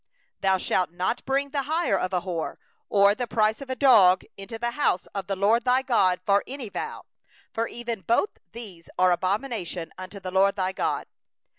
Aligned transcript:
19Thou 0.41 0.59
shalt 0.59 0.89
not 0.91 1.23
bring 1.25 1.49
the 1.49 1.61
hire 1.69 1.95
of 1.95 2.11
a 2.11 2.21
harlot, 2.21 2.57
or 2.89 3.13
the 3.13 3.27
price 3.27 3.61
of 3.61 3.69
a 3.69 3.75
dog, 3.75 4.23
into 4.35 4.57
the 4.57 4.71
house 4.71 5.05
of 5.13 5.27
the 5.27 5.35
LORD 5.35 5.63
thy 5.63 5.83
God 5.83 6.19
for 6.25 6.43
any 6.47 6.69
vow; 6.69 7.03
for 7.53 7.67
even 7.67 8.01
both 8.01 8.39
these 8.51 8.89
are 8.97 9.11
an 9.11 9.13
abomination 9.13 9.91
unto 9.99 10.19
the 10.19 10.31
LORD 10.31 10.55
thy 10.55 10.71
God. 10.71 11.05